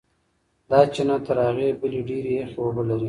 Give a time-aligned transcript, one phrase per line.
[0.69, 2.99] دا چینه تر هغې بلې ډېرې یخې اوبه لري.